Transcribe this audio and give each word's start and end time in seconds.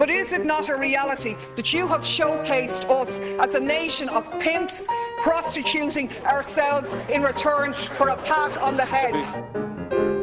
But 0.00 0.08
is 0.08 0.32
it 0.32 0.46
not 0.46 0.70
a 0.70 0.76
reality 0.76 1.36
that 1.56 1.74
you 1.74 1.86
have 1.86 2.00
showcased 2.00 2.88
us 2.88 3.20
as 3.38 3.54
a 3.54 3.60
nation 3.60 4.08
of 4.08 4.30
pimps 4.40 4.88
prostituting 5.18 6.10
ourselves 6.24 6.94
in 7.10 7.22
return 7.22 7.74
for 7.74 8.08
a 8.08 8.16
pat 8.16 8.56
on 8.56 8.78
the 8.78 8.86
head? 8.86 9.69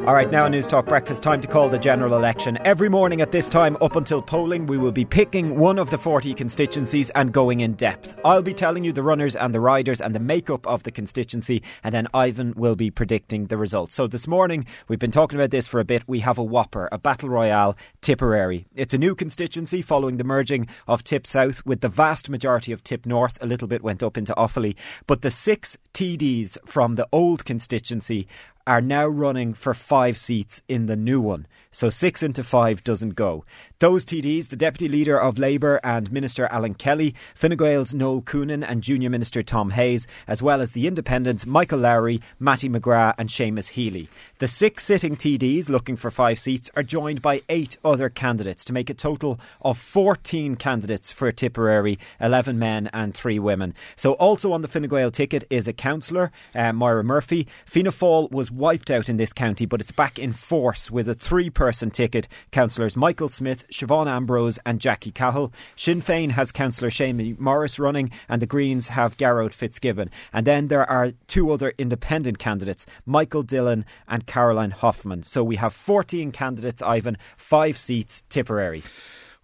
All 0.07 0.13
right, 0.13 0.31
now 0.31 0.47
Newstalk 0.47 0.85
Breakfast, 0.85 1.21
time 1.21 1.41
to 1.41 1.49
call 1.49 1.67
the 1.67 1.77
general 1.77 2.15
election. 2.15 2.57
Every 2.63 2.87
morning 2.87 3.19
at 3.19 3.33
this 3.33 3.49
time, 3.49 3.75
up 3.81 3.97
until 3.97 4.21
polling, 4.21 4.65
we 4.65 4.77
will 4.77 4.93
be 4.93 5.03
picking 5.03 5.59
one 5.59 5.77
of 5.77 5.89
the 5.89 5.97
40 5.97 6.33
constituencies 6.33 7.09
and 7.09 7.33
going 7.33 7.59
in 7.59 7.73
depth. 7.73 8.17
I'll 8.23 8.41
be 8.41 8.53
telling 8.53 8.85
you 8.85 8.93
the 8.93 9.03
runners 9.03 9.35
and 9.35 9.53
the 9.53 9.59
riders 9.59 9.99
and 9.99 10.15
the 10.15 10.21
makeup 10.21 10.65
of 10.65 10.83
the 10.83 10.91
constituency, 10.91 11.61
and 11.83 11.93
then 11.93 12.07
Ivan 12.13 12.53
will 12.55 12.77
be 12.77 12.89
predicting 12.89 13.47
the 13.47 13.57
results. 13.57 13.95
So 13.95 14.07
this 14.07 14.27
morning, 14.27 14.65
we've 14.87 14.97
been 14.97 15.11
talking 15.11 15.37
about 15.37 15.51
this 15.51 15.67
for 15.67 15.81
a 15.81 15.83
bit. 15.83 16.07
We 16.07 16.21
have 16.21 16.37
a 16.37 16.43
whopper, 16.43 16.87
a 16.89 16.97
battle 16.97 17.27
royale, 17.27 17.75
Tipperary. 17.99 18.65
It's 18.75 18.93
a 18.93 18.97
new 18.97 19.13
constituency 19.13 19.81
following 19.81 20.15
the 20.15 20.23
merging 20.23 20.69
of 20.87 21.03
Tip 21.03 21.27
South 21.27 21.65
with 21.65 21.81
the 21.81 21.89
vast 21.89 22.29
majority 22.29 22.71
of 22.71 22.81
Tip 22.81 23.05
North. 23.05 23.37
A 23.41 23.45
little 23.45 23.67
bit 23.67 23.83
went 23.83 24.01
up 24.01 24.17
into 24.17 24.33
Offaly, 24.35 24.77
but 25.05 25.21
the 25.21 25.31
six 25.31 25.77
TDs 25.93 26.57
from 26.65 26.95
the 26.95 27.09
old 27.11 27.43
constituency 27.43 28.25
are 28.67 28.81
now 28.81 29.07
running 29.07 29.53
for 29.53 29.73
five 29.73 30.17
seats 30.17 30.61
in 30.67 30.85
the 30.85 30.95
new 30.95 31.19
one. 31.21 31.47
So 31.71 31.89
six 31.89 32.23
into 32.23 32.43
five 32.43 32.83
doesn't 32.83 33.15
go. 33.15 33.45
Those 33.79 34.03
TDs, 34.03 34.47
the 34.47 34.55
Deputy 34.55 34.87
Leader 34.87 35.19
of 35.19 35.37
Labour 35.37 35.79
and 35.83 36.11
Minister 36.11 36.47
Alan 36.47 36.73
Kelly, 36.73 37.13
Fine 37.35 37.55
Gael's 37.57 37.93
Noel 37.93 38.23
Coonan 38.23 38.67
and 38.67 38.81
Junior 38.81 39.11
Minister 39.11 39.43
Tom 39.43 39.69
Hayes, 39.69 40.07
as 40.27 40.41
well 40.41 40.61
as 40.61 40.71
the 40.71 40.87
Independents 40.87 41.45
Michael 41.45 41.79
Lowry, 41.79 42.19
Mattie 42.39 42.69
McGrath 42.69 43.13
and 43.19 43.29
Seamus 43.29 43.69
Healy. 43.69 44.09
The 44.39 44.47
six 44.47 44.83
sitting 44.83 45.15
TDs 45.15 45.69
looking 45.69 45.95
for 45.95 46.09
five 46.09 46.39
seats 46.39 46.71
are 46.75 46.81
joined 46.81 47.21
by 47.21 47.43
eight 47.49 47.77
other 47.85 48.09
candidates 48.09 48.65
to 48.65 48.73
make 48.73 48.89
a 48.89 48.95
total 48.95 49.39
of 49.61 49.77
14 49.77 50.55
candidates 50.55 51.11
for 51.11 51.31
Tipperary, 51.31 51.99
11 52.19 52.57
men 52.57 52.89
and 52.93 53.13
3 53.13 53.37
women. 53.37 53.75
So 53.95 54.13
also 54.13 54.51
on 54.53 54.63
the 54.63 54.67
Fine 54.67 54.87
Gael 54.87 55.11
ticket 55.11 55.43
is 55.51 55.67
a 55.67 55.73
councillor, 55.73 56.31
uh, 56.55 56.73
Moira 56.73 57.03
Murphy. 57.03 57.47
Fianna 57.67 57.91
Fáil 57.91 58.31
was 58.31 58.49
wiped 58.57 58.89
out 58.89 59.07
in 59.07 59.17
this 59.17 59.33
county, 59.33 59.65
but 59.65 59.81
it's 59.81 59.91
back 59.91 60.17
in 60.17 60.33
force 60.33 60.89
with 60.89 61.07
a 61.07 61.13
three 61.13 61.49
person 61.49 61.91
ticket. 61.91 62.27
Councillors 62.51 62.95
Michael 62.95 63.29
Smith, 63.29 63.65
Siobhan 63.69 64.07
Ambrose, 64.07 64.59
and 64.65 64.81
Jackie 64.81 65.11
Cahill. 65.11 65.53
Sinn 65.75 66.01
Féin 66.01 66.31
has 66.31 66.51
Councillor 66.51 66.89
Seamie 66.89 67.37
Morris 67.39 67.79
running, 67.79 68.11
and 68.27 68.41
the 68.41 68.45
Greens 68.45 68.87
have 68.89 69.17
Gearóid 69.17 69.53
Fitzgibbon. 69.53 70.09
And 70.33 70.45
then 70.47 70.67
there 70.67 70.89
are 70.89 71.11
two 71.27 71.51
other 71.51 71.73
independent 71.77 72.39
candidates, 72.39 72.85
Michael 73.05 73.43
Dillon 73.43 73.85
and 74.07 74.25
Caroline 74.25 74.71
Hoffman. 74.71 75.23
So 75.23 75.43
we 75.43 75.57
have 75.57 75.73
14 75.73 76.31
candidates, 76.31 76.81
Ivan, 76.81 77.17
five 77.37 77.77
seats, 77.77 78.23
Tipperary. 78.29 78.83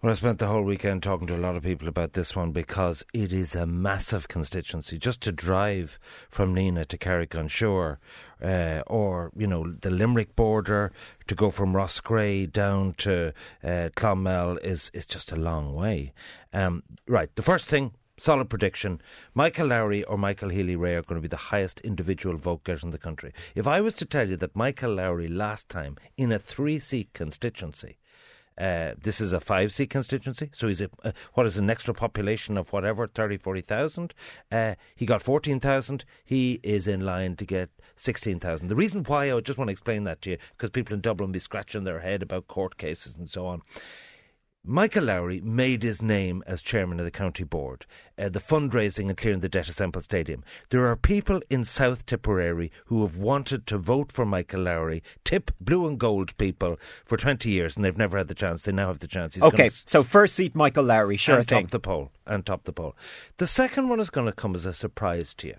Well, 0.04 0.12
I 0.12 0.16
spent 0.16 0.38
the 0.38 0.48
whole 0.48 0.64
weekend 0.64 1.02
talking 1.02 1.26
to 1.28 1.34
a 1.34 1.38
lot 1.38 1.56
of 1.56 1.62
people 1.62 1.88
about 1.88 2.12
this 2.12 2.36
one 2.36 2.52
because 2.52 3.06
it 3.14 3.32
is 3.32 3.54
a 3.54 3.64
massive 3.64 4.28
constituency. 4.28 4.98
Just 4.98 5.22
to 5.22 5.32
drive 5.32 5.98
from 6.28 6.54
Nenagh 6.54 6.88
to 6.88 6.98
Carrick 6.98 7.34
on 7.34 7.48
Suir, 7.48 7.96
uh, 8.42 8.82
or 8.86 9.32
you 9.34 9.46
know 9.46 9.72
the 9.80 9.88
Limerick 9.88 10.36
border, 10.36 10.92
to 11.26 11.34
go 11.34 11.50
from 11.50 11.74
Roscrea 11.74 12.46
down 12.46 12.92
to 12.98 13.32
uh, 13.62 13.88
Clonmel 13.96 14.58
is 14.62 14.90
is 14.92 15.06
just 15.06 15.32
a 15.32 15.36
long 15.36 15.72
way. 15.72 16.12
Um, 16.52 16.82
right, 17.08 17.34
the 17.34 17.40
first 17.42 17.64
thing. 17.64 17.92
Solid 18.18 18.50
prediction. 18.50 19.00
Michael 19.32 19.68
Lowry 19.68 20.04
or 20.04 20.16
Michael 20.16 20.50
Healy-Rae 20.50 20.94
are 20.94 21.02
going 21.02 21.20
to 21.20 21.22
be 21.22 21.26
the 21.26 21.48
highest 21.50 21.80
individual 21.80 22.36
vote 22.36 22.62
getter 22.62 22.86
in 22.86 22.92
the 22.92 22.98
country. 22.98 23.32
If 23.56 23.66
I 23.66 23.80
was 23.80 23.94
to 23.94 24.04
tell 24.04 24.28
you 24.28 24.36
that 24.36 24.54
Michael 24.54 24.94
Lowry 24.94 25.26
last 25.26 25.68
time 25.68 25.96
in 26.16 26.30
a 26.30 26.38
three 26.38 26.78
seat 26.78 27.08
constituency 27.12 27.98
uh, 28.56 28.92
this 29.02 29.20
is 29.20 29.32
a 29.32 29.40
five 29.40 29.72
seat 29.72 29.90
constituency, 29.90 30.50
so 30.52 30.68
he's 30.68 30.80
a, 30.80 30.88
uh, 31.02 31.12
what 31.34 31.46
is 31.46 31.56
an 31.56 31.68
extra 31.68 31.92
population 31.92 32.56
of 32.56 32.72
whatever 32.72 33.06
30, 33.06 33.38
40,000. 33.38 34.14
Uh, 34.50 34.74
he 34.94 35.06
got 35.06 35.22
14,000. 35.22 36.04
He 36.24 36.60
is 36.62 36.86
in 36.86 37.00
line 37.00 37.36
to 37.36 37.44
get 37.44 37.70
16,000. 37.96 38.68
The 38.68 38.76
reason 38.76 39.02
why 39.04 39.32
I 39.32 39.40
just 39.40 39.58
want 39.58 39.68
to 39.68 39.72
explain 39.72 40.04
that 40.04 40.22
to 40.22 40.30
you, 40.30 40.38
because 40.56 40.70
people 40.70 40.94
in 40.94 41.00
Dublin 41.00 41.32
be 41.32 41.38
scratching 41.38 41.84
their 41.84 42.00
head 42.00 42.22
about 42.22 42.48
court 42.48 42.78
cases 42.78 43.16
and 43.16 43.28
so 43.28 43.46
on. 43.46 43.62
Michael 44.66 45.04
Lowry 45.04 45.42
made 45.42 45.82
his 45.82 46.00
name 46.00 46.42
as 46.46 46.62
chairman 46.62 46.98
of 46.98 47.04
the 47.04 47.10
county 47.10 47.44
board, 47.44 47.84
uh, 48.16 48.30
the 48.30 48.40
fundraising 48.40 49.10
and 49.10 49.16
clearing 49.16 49.40
the 49.40 49.48
debt 49.48 49.68
of 49.68 49.74
Semple 49.74 50.00
Stadium. 50.00 50.42
There 50.70 50.86
are 50.86 50.96
people 50.96 51.42
in 51.50 51.66
South 51.66 52.06
Tipperary 52.06 52.72
who 52.86 53.02
have 53.02 53.14
wanted 53.14 53.66
to 53.66 53.76
vote 53.76 54.10
for 54.10 54.24
Michael 54.24 54.62
Lowry, 54.62 55.02
tip 55.22 55.50
blue 55.60 55.86
and 55.86 56.00
gold 56.00 56.34
people, 56.38 56.78
for 57.04 57.18
20 57.18 57.50
years, 57.50 57.76
and 57.76 57.84
they've 57.84 57.98
never 57.98 58.16
had 58.16 58.28
the 58.28 58.34
chance. 58.34 58.62
They 58.62 58.72
now 58.72 58.86
have 58.86 59.00
the 59.00 59.06
chance. 59.06 59.34
He's 59.34 59.44
okay, 59.44 59.70
so 59.84 60.02
first 60.02 60.34
seat 60.34 60.54
Michael 60.54 60.84
Lowry, 60.84 61.18
sure 61.18 61.36
and 61.36 61.46
thing. 61.46 61.64
top 61.64 61.70
the 61.70 61.80
poll, 61.80 62.10
and 62.26 62.46
top 62.46 62.64
the 62.64 62.72
poll. 62.72 62.96
The 63.36 63.46
second 63.46 63.90
one 63.90 64.00
is 64.00 64.08
going 64.08 64.26
to 64.26 64.32
come 64.32 64.54
as 64.54 64.64
a 64.64 64.72
surprise 64.72 65.34
to 65.34 65.48
you. 65.48 65.56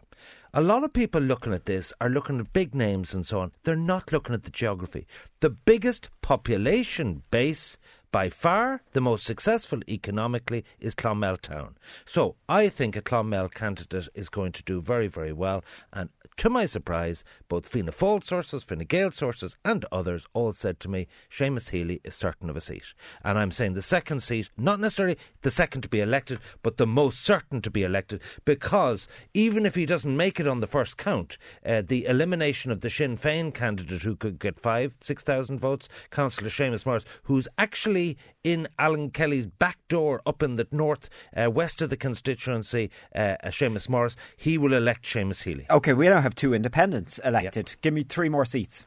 A 0.51 0.61
lot 0.61 0.83
of 0.83 0.93
people 0.93 1.21
looking 1.21 1.53
at 1.53 1.67
this 1.67 1.93
are 2.01 2.09
looking 2.09 2.39
at 2.39 2.53
big 2.53 2.73
names 2.73 3.13
and 3.13 3.23
so 3.23 3.41
on. 3.41 3.51
They're 3.63 3.75
not 3.75 4.11
looking 4.11 4.33
at 4.33 4.45
the 4.45 4.49
geography. 4.49 5.05
The 5.41 5.49
biggest 5.51 6.09
population 6.21 7.21
base 7.29 7.77
by 8.15 8.29
far 8.29 8.81
the 8.93 9.01
most 9.01 9.25
successful 9.25 9.81
economically 9.89 10.63
is 10.79 10.95
Clonmel 10.95 11.35
Town. 11.35 11.75
So 12.05 12.37
I 12.47 12.69
think 12.69 12.95
a 12.95 13.01
Clonmel 13.01 13.49
candidate 13.53 14.07
is 14.15 14.29
going 14.29 14.53
to 14.53 14.63
do 14.63 14.79
very, 14.79 15.07
very 15.07 15.33
well. 15.33 15.65
And 15.91 16.07
to 16.37 16.49
my 16.49 16.65
surprise, 16.65 17.25
both 17.49 17.67
Fianna 17.67 17.91
Fáil 17.91 18.23
sources, 18.23 18.63
Fine 18.63 18.85
Gael 18.87 19.11
sources, 19.11 19.57
and 19.65 19.83
others 19.91 20.27
all 20.33 20.53
said 20.53 20.79
to 20.79 20.89
me, 20.89 21.07
Seamus 21.29 21.71
Healy 21.71 21.99
is 22.05 22.15
certain 22.15 22.49
of 22.49 22.55
a 22.55 22.61
seat. 22.61 22.93
And 23.21 23.37
I'm 23.37 23.51
saying 23.51 23.73
the 23.73 23.81
second 23.81 24.21
seat, 24.21 24.49
not 24.55 24.79
necessarily 24.79 25.17
the 25.41 25.51
second 25.51 25.81
to 25.81 25.89
be 25.89 25.99
elected, 25.99 26.39
but 26.61 26.77
the 26.77 26.87
most 26.87 27.21
certain 27.21 27.61
to 27.63 27.69
be 27.69 27.83
elected, 27.83 28.21
because 28.45 29.09
even 29.33 29.65
if 29.65 29.75
he 29.75 29.85
doesn't 29.85 30.15
make 30.15 30.39
it 30.39 30.47
on 30.47 30.61
the 30.61 30.67
first 30.67 30.95
count, 30.95 31.37
uh, 31.65 31.81
the 31.85 32.05
elimination 32.05 32.71
of 32.71 32.79
the 32.79 32.89
Sinn 32.89 33.17
Féin 33.17 33.53
candidate 33.53 34.03
who 34.03 34.15
could 34.15 34.39
get 34.39 34.57
five, 34.57 34.95
six 35.01 35.21
thousand 35.21 35.59
votes, 35.59 35.89
Councillor 36.11 36.49
Seamus 36.49 36.85
Morris, 36.85 37.05
who's 37.23 37.49
actually 37.57 38.04
in 38.43 38.67
Alan 38.77 39.09
Kelly's 39.09 39.45
back 39.45 39.77
door 39.87 40.21
up 40.25 40.43
in 40.43 40.55
the 40.55 40.67
north 40.71 41.09
uh, 41.35 41.49
west 41.49 41.81
of 41.81 41.89
the 41.89 41.97
constituency, 41.97 42.89
uh, 43.15 43.35
Seamus 43.45 43.89
Morris, 43.89 44.15
he 44.37 44.57
will 44.57 44.73
elect 44.73 45.05
Seamus 45.05 45.43
Healy. 45.43 45.65
Okay, 45.69 45.93
we 45.93 46.07
now 46.07 46.21
have 46.21 46.35
two 46.35 46.53
independents 46.53 47.19
elected. 47.23 47.69
Yep. 47.69 47.81
Give 47.81 47.93
me 47.93 48.03
three 48.03 48.29
more 48.29 48.45
seats. 48.45 48.85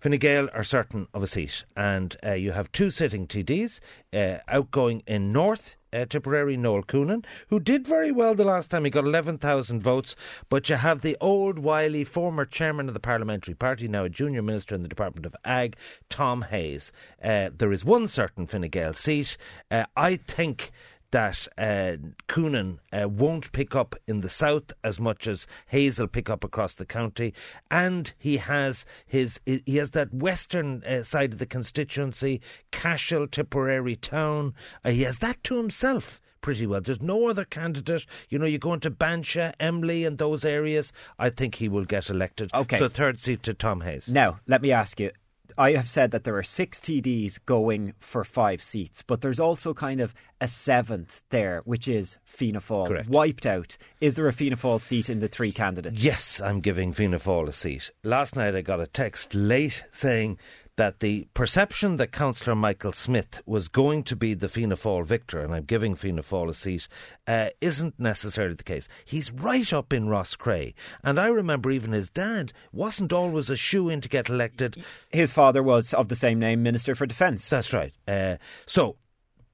Fine 0.00 0.18
Gael 0.18 0.48
are 0.54 0.62
certain 0.62 1.08
of 1.12 1.24
a 1.24 1.26
seat, 1.26 1.64
and 1.76 2.16
uh, 2.24 2.34
you 2.34 2.52
have 2.52 2.70
two 2.70 2.88
sitting 2.90 3.26
TDs, 3.26 3.80
uh, 4.12 4.38
outgoing 4.46 5.02
in 5.08 5.32
North 5.32 5.74
uh, 5.92 6.04
Tipperary 6.06 6.56
Noel 6.56 6.82
Coonan, 6.82 7.24
who 7.48 7.60
did 7.60 7.86
very 7.86 8.12
well 8.12 8.34
the 8.34 8.44
last 8.44 8.70
time. 8.70 8.84
He 8.84 8.90
got 8.90 9.04
11,000 9.04 9.80
votes. 9.80 10.16
But 10.48 10.68
you 10.68 10.76
have 10.76 11.02
the 11.02 11.16
old, 11.20 11.58
wily 11.58 12.04
former 12.04 12.44
chairman 12.44 12.88
of 12.88 12.94
the 12.94 13.00
Parliamentary 13.00 13.54
Party, 13.54 13.88
now 13.88 14.04
a 14.04 14.08
junior 14.08 14.42
minister 14.42 14.74
in 14.74 14.82
the 14.82 14.88
Department 14.88 15.26
of 15.26 15.36
Ag, 15.44 15.76
Tom 16.08 16.42
Hayes. 16.42 16.92
Uh, 17.22 17.50
there 17.56 17.72
is 17.72 17.84
one 17.84 18.08
certain 18.08 18.46
Fine 18.46 18.68
Gael 18.68 18.92
seat. 18.94 19.36
Uh, 19.70 19.84
I 19.96 20.16
think 20.16 20.70
that 21.10 21.48
uh, 21.56 21.96
Coonan 22.28 22.78
uh, 22.92 23.08
won't 23.08 23.52
pick 23.52 23.74
up 23.74 23.94
in 24.06 24.20
the 24.20 24.28
south 24.28 24.72
as 24.84 25.00
much 25.00 25.26
as 25.26 25.46
Hayes 25.68 25.98
will 25.98 26.06
pick 26.06 26.28
up 26.28 26.44
across 26.44 26.74
the 26.74 26.86
county, 26.86 27.34
and 27.70 28.12
he 28.18 28.36
has 28.38 28.84
his 29.06 29.40
he 29.46 29.76
has 29.76 29.90
that 29.92 30.12
western 30.12 30.82
uh, 30.84 31.02
side 31.02 31.32
of 31.32 31.38
the 31.38 31.46
constituency, 31.46 32.40
Cashel, 32.70 33.26
Tipperary 33.26 33.96
town. 33.96 34.54
Uh, 34.84 34.90
he 34.90 35.02
has 35.02 35.18
that 35.18 35.42
to 35.44 35.56
himself 35.56 36.20
pretty 36.40 36.66
well. 36.66 36.80
There's 36.80 37.02
no 37.02 37.28
other 37.28 37.44
candidate. 37.44 38.06
You 38.28 38.38
know, 38.38 38.46
you 38.46 38.58
go 38.58 38.74
into 38.74 38.90
Bansha, 38.90 39.54
Emly, 39.60 40.06
and 40.06 40.18
those 40.18 40.44
areas. 40.44 40.92
I 41.18 41.30
think 41.30 41.56
he 41.56 41.68
will 41.68 41.84
get 41.84 42.10
elected. 42.10 42.50
Okay. 42.54 42.78
So 42.78 42.88
third 42.88 43.18
seat 43.20 43.42
to 43.44 43.54
Tom 43.54 43.80
Hayes. 43.82 44.08
Now, 44.08 44.40
let 44.46 44.62
me 44.62 44.72
ask 44.72 45.00
you. 45.00 45.10
I 45.56 45.72
have 45.72 45.88
said 45.88 46.10
that 46.10 46.24
there 46.24 46.36
are 46.36 46.42
six 46.42 46.80
TDs 46.80 47.38
going 47.46 47.94
for 47.98 48.24
five 48.24 48.62
seats, 48.62 49.02
but 49.02 49.20
there's 49.20 49.40
also 49.40 49.74
kind 49.74 50.00
of 50.00 50.14
a 50.40 50.48
seventh 50.48 51.22
there, 51.30 51.62
which 51.64 51.88
is 51.88 52.18
Fianna 52.24 52.60
Fáil. 52.60 52.88
Correct. 52.88 53.08
Wiped 53.08 53.46
out. 53.46 53.76
Is 54.00 54.14
there 54.14 54.28
a 54.28 54.32
Fianna 54.32 54.56
Fáil 54.56 54.80
seat 54.80 55.08
in 55.08 55.20
the 55.20 55.28
three 55.28 55.52
candidates? 55.52 56.02
Yes, 56.02 56.40
I'm 56.40 56.60
giving 56.60 56.92
Fianna 56.92 57.18
Fáil 57.18 57.48
a 57.48 57.52
seat. 57.52 57.90
Last 58.02 58.36
night 58.36 58.54
I 58.54 58.60
got 58.60 58.80
a 58.80 58.86
text 58.86 59.34
late 59.34 59.84
saying 59.90 60.38
that 60.78 61.00
the 61.00 61.26
perception 61.34 61.96
that 61.96 62.12
Councillor 62.12 62.54
Michael 62.54 62.92
Smith 62.92 63.42
was 63.44 63.66
going 63.66 64.04
to 64.04 64.14
be 64.14 64.32
the 64.32 64.48
Fianna 64.48 64.76
Fáil 64.76 65.04
victor, 65.04 65.40
and 65.40 65.52
I'm 65.52 65.64
giving 65.64 65.96
Fianna 65.96 66.22
Fáil 66.22 66.48
a 66.48 66.54
seat, 66.54 66.86
uh, 67.26 67.48
isn't 67.60 67.98
necessarily 67.98 68.54
the 68.54 68.62
case. 68.62 68.88
He's 69.04 69.32
right 69.32 69.72
up 69.72 69.92
in 69.92 70.08
Roscrea, 70.08 70.72
and 71.02 71.18
I 71.18 71.26
remember 71.26 71.72
even 71.72 71.90
his 71.90 72.08
dad 72.08 72.52
wasn't 72.72 73.12
always 73.12 73.50
a 73.50 73.56
shoe 73.56 73.88
in 73.88 74.00
to 74.02 74.08
get 74.08 74.28
elected. 74.28 74.84
His 75.10 75.32
father 75.32 75.64
was 75.64 75.92
of 75.92 76.08
the 76.08 76.16
same 76.16 76.38
name, 76.38 76.62
Minister 76.62 76.94
for 76.94 77.06
Defence. 77.06 77.48
That's 77.48 77.72
right. 77.72 77.92
Uh, 78.06 78.36
so 78.64 78.96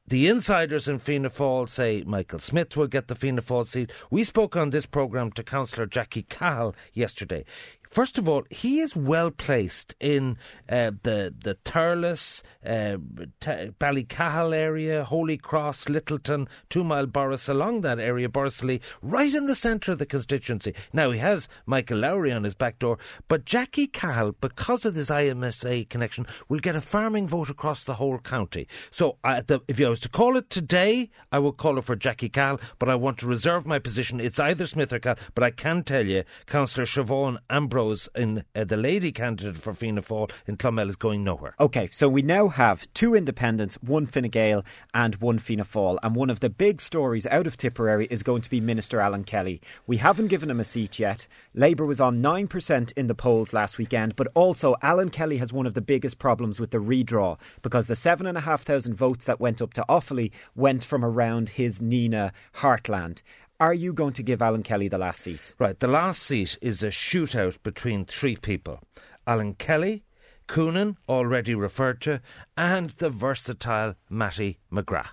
the 0.07 0.29
insiders 0.29 0.87
in 0.87 0.99
Fianna 0.99 1.31
Fáil 1.31 1.67
say 1.71 2.03
Michael 2.07 2.39
Smith 2.39 2.77
will 2.77 2.87
get 2.87 3.09
the 3.09 3.15
Fianna 3.15 3.41
Fáil 3.41 3.67
seat. 3.67 3.91
We 4.11 4.25
spoke 4.25 4.55
on 4.55 4.69
this 4.69 4.85
programme 4.85 5.33
to 5.33 5.43
Councillor 5.43 5.87
Jackie 5.87 6.25
Cahill 6.25 6.75
yesterday. 6.93 7.47
First 7.95 8.19
of 8.19 8.29
all, 8.29 8.43
he 8.51 8.81
is 8.81 8.97
well 8.97 9.31
placed 9.31 9.95
in 10.01 10.37
uh, 10.69 10.91
the 11.05 11.33
the 11.45 11.55
Thurles, 11.65 12.43
uh, 12.67 12.97
T- 13.39 13.71
Ballycahill 13.79 14.53
area, 14.53 15.05
Holy 15.05 15.37
Cross, 15.37 15.89
Littleton, 15.89 16.49
Two 16.69 16.83
Mile 16.83 17.07
Borris, 17.07 17.49
along 17.49 17.83
that 17.83 18.01
area, 18.01 18.29
Borrisoleigh, 18.29 18.81
right 19.01 19.33
in 19.33 19.47
the 19.47 19.55
centre 19.55 19.93
of 19.93 19.99
the 19.99 20.07
constituency. 20.07 20.75
Now 20.93 21.13
he 21.13 21.21
has 21.21 21.49
Michael 21.67 21.99
Lowry 21.99 22.33
on 22.33 22.43
his 22.43 22.55
back 22.55 22.81
door, 22.81 22.99
but 23.29 23.45
Jackie 23.45 23.87
Cahill, 23.87 24.33
because 24.41 24.85
of 24.85 24.95
this 24.95 25.09
ICMSA 25.09 25.89
connection, 25.89 26.27
will 26.49 26.59
get 26.59 26.75
a 26.75 26.81
farming 26.81 27.29
vote 27.29 27.49
across 27.49 27.85
the 27.85 27.95
whole 27.95 28.19
county. 28.19 28.67
So 28.91 29.19
the, 29.23 29.61
if 29.69 29.81
I 29.81 29.89
was 29.89 30.01
to 30.01 30.09
call 30.09 30.37
it 30.37 30.51
today, 30.51 31.11
I 31.31 31.39
would 31.39 31.59
call 31.59 31.79
it 31.79 31.85
for 31.85 31.95
Jackie 31.95 32.29
Cahill, 32.29 32.61
but 32.81 32.89
I 32.89 32.97
want 32.97 33.19
to 33.19 33.29
reserve 33.29 33.67
my 33.67 33.79
position. 33.79 34.19
It's 34.19 34.41
either 34.41 34.67
Smith 34.67 34.93
or 34.93 34.99
Cahill, 34.99 35.23
but 35.37 35.45
I 35.45 35.53
can 35.53 35.85
tell 35.85 36.05
you, 36.05 36.25
Councillor 36.47 36.87
Siobhan 36.87 37.39
Ambrose 37.49 37.84
in 38.15 38.45
uh, 38.55 38.65
the 38.65 38.77
lady 38.77 39.13
candidate 39.13 39.57
for 39.57 39.75
Fianna 39.75 40.03
Fáil 40.03 40.31
in 40.47 40.57
Clonmel 40.57 40.89
is 40.89 40.97
going 40.97 41.25
nowhere. 41.25 41.55
Okay, 41.61 41.89
so 41.93 42.09
we 42.09 42.23
now 42.23 42.49
have 42.49 42.87
two 42.95 43.15
independents, 43.15 43.75
one 43.77 44.07
Fine 44.07 44.29
Gael 44.29 44.65
and 44.93 45.17
one 45.17 45.39
Fianna 45.39 45.65
Fáil, 45.65 45.99
and 46.03 46.15
one 46.15 46.31
of 46.31 46.41
the 46.41 46.51
big 46.51 46.81
stories 46.81 47.27
out 47.27 47.47
of 47.47 47.57
Tipperary 47.57 48.07
is 48.11 48.23
going 48.23 48.43
to 48.43 48.51
be 48.51 48.61
Minister 48.61 49.01
Alan 49.01 49.25
Kelly. 49.25 49.61
We 49.87 49.99
haven't 49.99 50.29
given 50.29 50.51
him 50.51 50.61
a 50.61 50.65
seat 50.65 50.99
yet. 50.99 51.27
Labour 51.55 51.87
was 51.87 52.01
on 52.01 52.23
9% 52.23 52.93
in 52.97 53.07
the 53.07 53.15
polls 53.15 53.53
last 53.53 53.79
weekend, 53.79 54.17
but 54.17 54.29
also 54.35 54.77
Alan 54.83 55.11
Kelly 55.11 55.39
has 55.39 55.53
one 55.53 55.67
of 55.67 55.75
the 55.75 55.81
biggest 55.81 56.19
problems 56.19 56.59
with 56.59 56.71
the 56.71 56.79
redraw 56.79 57.39
because 57.63 57.87
the 57.87 57.97
7,500 57.97 58.95
votes 58.95 59.27
that 59.27 59.41
went 59.41 59.61
up 59.61 59.73
to 59.75 59.85
Offaly 59.89 60.31
went 60.55 60.85
from 60.85 61.05
around 61.05 61.51
his 61.51 61.81
Nenagh 61.81 62.33
heartland. 62.57 63.23
Are 63.65 63.73
you 63.73 63.95
going 63.95 64.13
to 64.13 64.23
give 64.23 64.43
Alan 64.43 64.63
Kelly 64.63 64.89
the 64.89 64.99
last 64.99 65.23
seat? 65.23 65.55
Right, 65.59 65.81
the 65.81 65.89
last 65.89 66.23
seat 66.23 66.59
is 66.61 66.83
a 66.83 66.89
shootout 66.89 67.57
between 67.63 68.05
three 68.05 68.37
people 68.37 68.81
Alan 69.27 69.55
Kelly, 69.55 70.05
Coonan, 70.47 70.97
already 71.09 71.55
referred 71.55 72.03
to, 72.03 72.21
and 72.59 72.91
the 72.91 73.09
versatile 73.09 73.95
Mattie 74.11 74.59
McGrath 74.71 75.13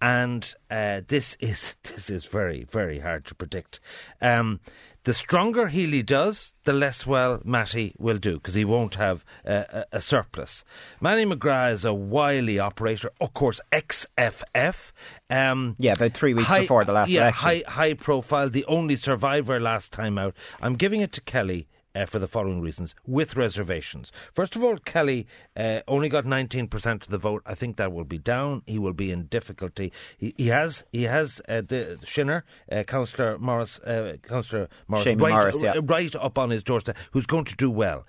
and 0.00 0.54
uh, 0.70 1.02
this 1.08 1.36
is 1.40 1.76
this 1.82 2.08
is 2.08 2.24
very 2.24 2.64
very 2.64 3.00
hard 3.00 3.26
to 3.26 3.34
predict. 3.34 3.80
Um, 4.20 4.60
the 5.04 5.14
stronger 5.14 5.68
Healy 5.68 6.02
does, 6.02 6.54
the 6.64 6.72
less 6.72 7.06
well 7.06 7.40
Mattie 7.44 7.94
will 7.98 8.18
do 8.18 8.34
because 8.34 8.54
he 8.54 8.64
won't 8.64 8.94
have 8.94 9.24
a, 9.44 9.84
a, 9.92 10.00
surplus. 10.00 10.64
Manny 11.00 11.26
McGrath 11.26 11.72
is 11.72 11.84
a 11.84 11.92
wily 11.92 12.58
operator, 12.58 13.10
of 13.20 13.34
course, 13.34 13.60
XFF. 13.70 14.92
Um, 15.28 15.76
yeah, 15.78 15.92
about 15.92 16.14
three 16.14 16.32
weeks 16.32 16.48
high, 16.48 16.62
before 16.62 16.84
the 16.84 16.92
last 16.92 17.10
yeah, 17.10 17.22
election. 17.22 17.46
High, 17.46 17.62
high 17.66 17.94
profile, 17.94 18.48
the 18.48 18.64
only 18.64 18.96
survivor 18.96 19.60
last 19.60 19.92
time 19.92 20.16
out. 20.16 20.34
I'm 20.60 20.74
giving 20.74 21.02
it 21.02 21.12
to 21.12 21.20
Kelly 21.20 21.68
uh, 21.94 22.06
for 22.06 22.18
the 22.18 22.28
following 22.28 22.60
reasons, 22.60 22.94
with 23.06 23.36
reservations. 23.36 24.12
First 24.32 24.56
of 24.56 24.64
all, 24.64 24.78
Kelly 24.78 25.26
uh, 25.56 25.80
only 25.86 26.08
got 26.08 26.24
19% 26.24 27.02
of 27.02 27.08
the 27.08 27.18
vote. 27.18 27.42
I 27.46 27.54
think 27.54 27.76
that 27.76 27.92
will 27.92 28.04
be 28.04 28.18
down. 28.18 28.62
He 28.66 28.78
will 28.78 28.92
be 28.92 29.10
in 29.10 29.26
difficulty. 29.26 29.92
He, 30.18 30.34
he 30.36 30.48
has 30.48 30.84
he 30.92 31.04
has 31.04 31.40
uh, 31.48 31.62
the 31.62 31.98
Shinner, 32.04 32.44
uh, 32.70 32.82
Councillor 32.84 33.38
Morris, 33.38 33.78
uh, 33.80 34.16
Councillor 34.22 34.68
Morris, 34.88 35.06
right, 35.06 35.18
Morris 35.18 35.62
yeah. 35.62 35.74
right 35.82 36.14
up 36.16 36.38
on 36.38 36.50
his 36.50 36.62
doorstep, 36.62 36.96
who's 37.12 37.26
going 37.26 37.44
to 37.44 37.56
do 37.56 37.70
well. 37.70 38.06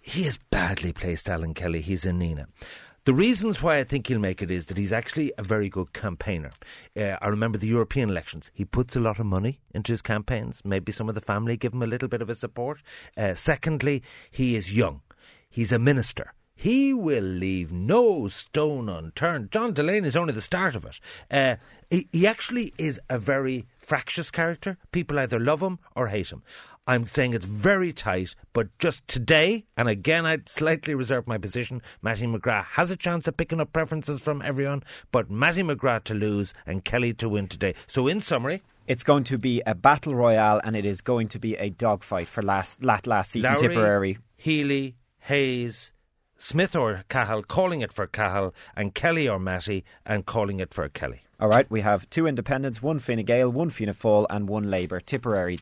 He 0.00 0.24
is 0.24 0.38
badly 0.50 0.92
placed, 0.92 1.28
Alan 1.28 1.54
Kelly. 1.54 1.82
He's 1.82 2.06
in 2.06 2.18
Nenagh. 2.18 2.46
The 3.06 3.14
reasons 3.14 3.62
why 3.62 3.78
I 3.78 3.84
think 3.84 4.08
he'll 4.08 4.18
make 4.18 4.42
it 4.42 4.50
is 4.50 4.66
that 4.66 4.76
he's 4.76 4.92
actually 4.92 5.32
a 5.38 5.42
very 5.42 5.70
good 5.70 5.94
campaigner. 5.94 6.50
Uh, 6.94 7.16
I 7.22 7.28
remember 7.28 7.56
the 7.56 7.66
European 7.66 8.10
elections. 8.10 8.50
He 8.52 8.66
puts 8.66 8.94
a 8.94 9.00
lot 9.00 9.18
of 9.18 9.24
money 9.24 9.60
into 9.74 9.92
his 9.92 10.02
campaigns. 10.02 10.60
Maybe 10.66 10.92
some 10.92 11.08
of 11.08 11.14
the 11.14 11.22
family 11.22 11.56
give 11.56 11.72
him 11.72 11.82
a 11.82 11.86
little 11.86 12.08
bit 12.08 12.20
of 12.20 12.28
a 12.28 12.34
support. 12.34 12.82
Uh, 13.16 13.32
secondly, 13.32 14.02
he 14.30 14.54
is 14.54 14.76
young. 14.76 15.00
He's 15.48 15.72
a 15.72 15.78
minister. 15.78 16.34
He 16.54 16.92
will 16.92 17.24
leave 17.24 17.72
no 17.72 18.28
stone 18.28 18.90
unturned. 18.90 19.50
John 19.50 19.72
Delaney 19.72 20.06
is 20.06 20.14
only 20.14 20.34
the 20.34 20.42
start 20.42 20.74
of 20.76 20.84
it. 20.84 21.00
Uh, 21.30 21.56
he, 21.88 22.06
he 22.12 22.26
actually 22.26 22.74
is 22.76 23.00
a 23.08 23.18
very 23.18 23.66
fractious 23.78 24.30
character. 24.30 24.76
People 24.92 25.18
either 25.18 25.40
love 25.40 25.62
him 25.62 25.78
or 25.96 26.08
hate 26.08 26.28
him. 26.28 26.42
I'm 26.86 27.06
saying 27.06 27.34
it's 27.34 27.44
very 27.44 27.92
tight, 27.92 28.34
but 28.52 28.76
just 28.78 29.06
today, 29.06 29.66
and 29.76 29.88
again, 29.88 30.26
I'd 30.26 30.48
slightly 30.48 30.94
reserve 30.94 31.26
my 31.26 31.38
position. 31.38 31.82
Mattie 32.02 32.26
McGrath 32.26 32.64
has 32.64 32.90
a 32.90 32.96
chance 32.96 33.28
of 33.28 33.36
picking 33.36 33.60
up 33.60 33.72
preferences 33.72 34.20
from 34.20 34.42
everyone, 34.42 34.82
but 35.12 35.30
Mattie 35.30 35.62
McGrath 35.62 36.04
to 36.04 36.14
lose 36.14 36.54
and 36.66 36.84
Kelly 36.84 37.12
to 37.14 37.28
win 37.28 37.48
today. 37.48 37.74
So, 37.86 38.08
in 38.08 38.20
summary, 38.20 38.62
it's 38.86 39.04
going 39.04 39.24
to 39.24 39.38
be 39.38 39.62
a 39.66 39.74
battle 39.74 40.14
royale, 40.14 40.60
and 40.64 40.74
it 40.74 40.84
is 40.84 41.00
going 41.00 41.28
to 41.28 41.38
be 41.38 41.54
a 41.56 41.70
dogfight 41.70 42.28
for 42.28 42.42
last 42.42 42.82
last, 42.82 43.06
last 43.06 43.30
seat 43.32 43.44
Lowry, 43.44 43.68
Tipperary. 43.68 44.18
Healy, 44.36 44.96
Hayes, 45.20 45.92
Smith 46.38 46.74
or 46.74 47.04
Cahill 47.08 47.42
calling 47.42 47.82
it 47.82 47.92
for 47.92 48.06
Cahill, 48.06 48.54
and 48.74 48.94
Kelly 48.94 49.28
or 49.28 49.38
Mattie 49.38 49.84
and 50.06 50.24
calling 50.24 50.58
it 50.58 50.72
for 50.72 50.88
Kelly. 50.88 51.22
All 51.38 51.48
right, 51.48 51.70
we 51.70 51.80
have 51.80 52.08
two 52.10 52.26
independents, 52.26 52.82
one 52.82 52.98
Fine 52.98 53.24
Gael, 53.24 53.48
one 53.48 53.70
Fianna 53.70 53.94
Fáil, 53.94 54.26
and 54.28 54.46
one 54.46 54.70
Labour. 54.70 55.00
Tipperary. 55.00 55.58